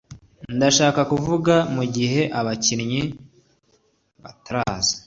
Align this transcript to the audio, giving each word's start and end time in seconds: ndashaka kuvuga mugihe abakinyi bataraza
ndashaka 0.55 1.01
kuvuga 1.11 1.53
mugihe 1.75 2.21
abakinyi 2.39 3.01
bataraza 4.21 4.93